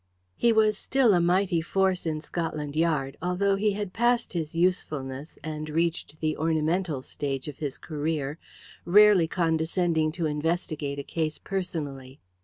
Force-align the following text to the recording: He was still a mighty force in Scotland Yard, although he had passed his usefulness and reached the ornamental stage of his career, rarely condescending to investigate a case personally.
He 0.35 0.51
was 0.51 0.79
still 0.79 1.13
a 1.13 1.21
mighty 1.21 1.61
force 1.61 2.07
in 2.07 2.21
Scotland 2.21 2.75
Yard, 2.75 3.17
although 3.21 3.55
he 3.55 3.73
had 3.73 3.93
passed 3.93 4.33
his 4.33 4.55
usefulness 4.55 5.37
and 5.43 5.69
reached 5.69 6.19
the 6.21 6.35
ornamental 6.37 7.03
stage 7.03 7.47
of 7.47 7.59
his 7.59 7.77
career, 7.77 8.39
rarely 8.83 9.27
condescending 9.27 10.11
to 10.13 10.25
investigate 10.25 10.97
a 10.97 11.03
case 11.03 11.37
personally. 11.37 12.19